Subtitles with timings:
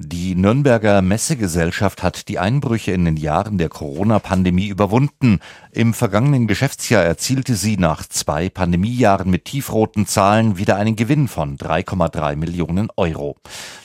[0.00, 5.40] Die Nürnberger Messegesellschaft hat die Einbrüche in den Jahren der Corona-Pandemie überwunden.
[5.72, 11.56] Im vergangenen Geschäftsjahr erzielte sie nach zwei Pandemiejahren mit tiefroten Zahlen wieder einen Gewinn von
[11.58, 13.38] 3,3 Millionen Euro.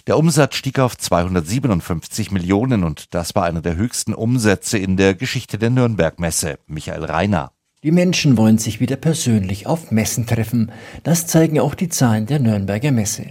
[0.05, 5.15] Der Umsatz stieg auf 257 Millionen und das war einer der höchsten Umsätze in der
[5.15, 6.59] Geschichte der Nürnberg-Messe.
[6.67, 7.53] Michael Reiner.
[7.83, 10.71] Die Menschen wollen sich wieder persönlich auf Messen treffen.
[11.03, 13.25] Das zeigen auch die Zahlen der Nürnberger Messe.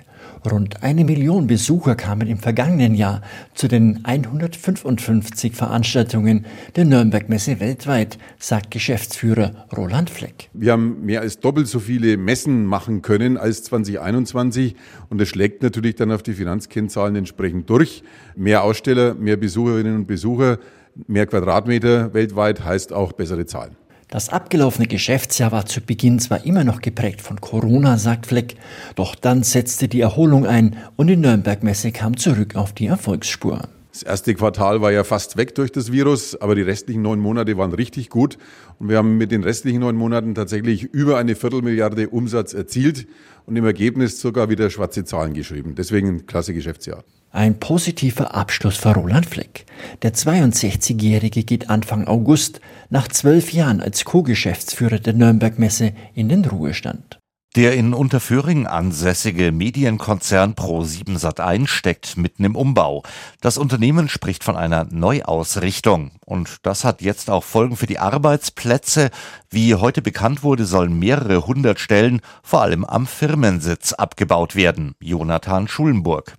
[0.45, 3.23] Rund eine Million Besucher kamen im vergangenen Jahr
[3.55, 6.45] zu den 155 Veranstaltungen
[6.77, 10.51] der Nürnberg-Messe weltweit, sagt Geschäftsführer Roland Fleck.
[10.53, 14.77] Wir haben mehr als doppelt so viele Messen machen können als 2021
[15.09, 18.03] und das schlägt natürlich dann auf die Finanzkennzahlen entsprechend durch.
[18.37, 20.59] Mehr Aussteller, mehr Besucherinnen und Besucher,
[21.07, 23.77] mehr Quadratmeter weltweit heißt auch bessere Zahlen.
[24.13, 28.57] Das abgelaufene Geschäftsjahr war zu Beginn zwar immer noch geprägt von Corona, sagt Fleck,
[28.95, 33.71] doch dann setzte die Erholung ein und die Nürnberg-Messe kam zurück auf die Erfolgsspur.
[33.91, 37.57] Das erste Quartal war ja fast weg durch das Virus, aber die restlichen neun Monate
[37.57, 38.37] waren richtig gut.
[38.79, 43.07] Und wir haben mit den restlichen neun Monaten tatsächlich über eine Viertelmilliarde Umsatz erzielt
[43.47, 45.75] und im Ergebnis sogar wieder schwarze Zahlen geschrieben.
[45.75, 47.03] Deswegen ein klasse Geschäftsjahr.
[47.33, 49.65] Ein positiver Abschluss für Roland Fleck.
[50.03, 57.19] Der 62-Jährige geht Anfang August nach zwölf Jahren als Co-Geschäftsführer der Nürnberg-Messe in den Ruhestand.
[57.57, 63.03] Der in Unterföhring ansässige Medienkonzern Pro7 Sat1 steckt mitten im Umbau.
[63.41, 66.13] Das Unternehmen spricht von einer Neuausrichtung.
[66.25, 69.11] Und das hat jetzt auch Folgen für die Arbeitsplätze.
[69.51, 74.95] Wie heute bekannt wurde, sollen mehrere hundert Stellen, vor allem am Firmensitz, abgebaut werden.
[75.01, 76.35] Jonathan Schulenburg.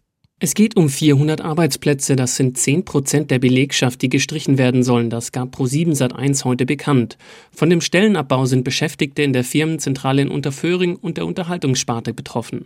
[0.45, 5.09] Es geht um 400 Arbeitsplätze, das sind 10 Prozent der Belegschaft, die gestrichen werden sollen,
[5.09, 7.17] das gab Pro7 Sat1 heute bekannt.
[7.55, 12.65] Von dem Stellenabbau sind Beschäftigte in der Firmenzentrale in Unterföhring und der Unterhaltungssparte betroffen.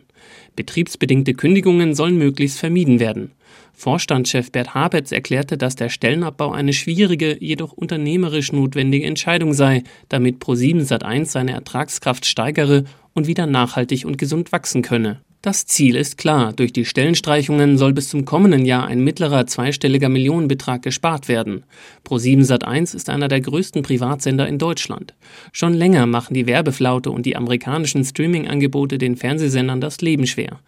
[0.55, 3.33] Betriebsbedingte Kündigungen sollen möglichst vermieden werden.
[3.73, 10.43] Vorstandschef Bert Habetz erklärte, dass der Stellenabbau eine schwierige, jedoch unternehmerisch notwendige Entscheidung sei, damit
[10.43, 15.21] Pro7 Sat1 seine Ertragskraft steigere und wieder nachhaltig und gesund wachsen könne.
[15.43, 16.51] Das Ziel ist klar.
[16.53, 21.63] Durch die Stellenstreichungen soll bis zum kommenden Jahr ein mittlerer zweistelliger Millionenbetrag gespart werden.
[22.07, 25.13] Pro7 Sat1 ist einer der größten Privatsender in Deutschland.
[25.51, 30.59] Schon länger machen die Werbeflaute und die amerikanischen Streaming-Angebote den Fernsehsendern das Leben schwer.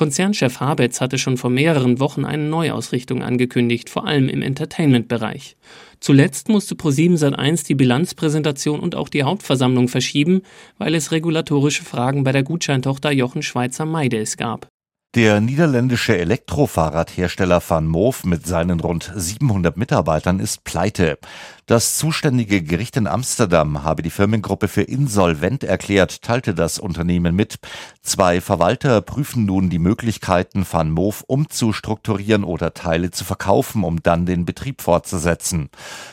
[0.00, 5.58] Konzernchef Habetz hatte schon vor mehreren Wochen eine Neuausrichtung angekündigt, vor allem im Entertainment-Bereich.
[6.00, 10.40] Zuletzt musste Pro7 Sat1 die Bilanzpräsentation und auch die Hauptversammlung verschieben,
[10.78, 14.68] weil es regulatorische Fragen bei der Gutscheintochter Jochen Schweizer Meides gab.
[15.16, 21.18] Der niederländische Elektrofahrradhersteller Van Moof mit seinen rund 700 Mitarbeitern ist pleite.
[21.66, 27.58] Das zuständige Gericht in Amsterdam habe die Firmengruppe für insolvent erklärt, teilte das Unternehmen mit.
[28.02, 34.26] Zwei Verwalter prüfen nun die Möglichkeiten, Van Moof umzustrukturieren oder Teile zu verkaufen, um dann
[34.26, 35.70] den Betrieb fortzusetzen.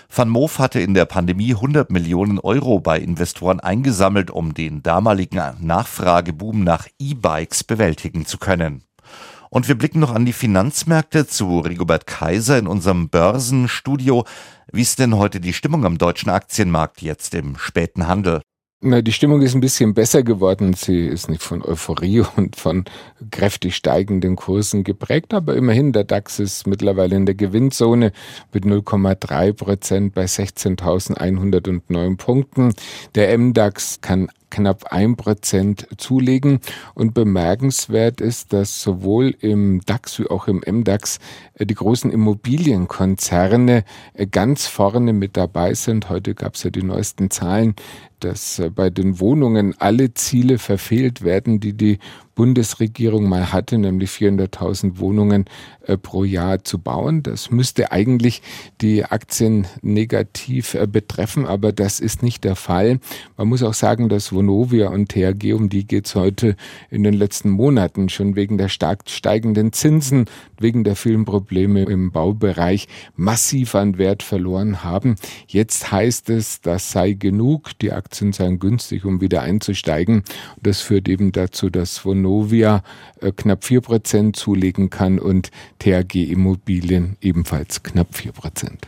[0.10, 5.40] Van Moof hatte in der Pandemie 100 Millionen Euro bei Investoren eingesammelt, um den damaligen
[5.60, 8.87] Nachfrageboom nach E-Bikes bewältigen zu können.
[9.50, 14.26] Und wir blicken noch an die Finanzmärkte zu Rigobert Kaiser in unserem Börsenstudio.
[14.72, 18.42] Wie ist denn heute die Stimmung am deutschen Aktienmarkt jetzt im späten Handel?
[18.80, 20.76] Na, die Stimmung ist ein bisschen besser geworden.
[20.76, 22.86] Sie ist nicht von Euphorie und von
[23.32, 28.12] kräftig steigenden Kursen geprägt, aber immerhin der DAX ist mittlerweile in der Gewinnzone
[28.54, 32.74] mit 0,3 Prozent bei 16.109 Punkten.
[33.16, 36.60] Der MDAX kann knapp ein Prozent zulegen.
[36.94, 41.20] Und bemerkenswert ist, dass sowohl im DAX wie auch im MDAX
[41.56, 46.10] äh, die großen Immobilienkonzerne äh, ganz vorne mit dabei sind.
[46.10, 47.76] Heute gab es ja die neuesten Zahlen,
[48.20, 52.00] dass äh, bei den Wohnungen alle Ziele verfehlt werden, die die
[52.38, 55.46] Bundesregierung mal hatte, nämlich 400.000 Wohnungen
[55.88, 57.24] äh, pro Jahr zu bauen.
[57.24, 58.44] Das müsste eigentlich
[58.80, 63.00] die Aktien negativ äh, betreffen, aber das ist nicht der Fall.
[63.38, 66.56] Man muss auch sagen, dass Vonovia und THG, um die geht es heute
[66.92, 70.26] in den letzten Monaten schon wegen der stark steigenden Zinsen,
[70.60, 75.16] wegen der vielen Probleme im Baubereich massiv an Wert verloren haben.
[75.48, 80.24] Jetzt heißt es, das sei genug, die Aktien seien günstig, um wieder einzusteigen.
[80.62, 82.84] Das führt eben dazu, dass Vonovia Vonovia
[83.22, 88.88] äh, knapp 4% zulegen kann und THG Immobilien ebenfalls knapp 4%.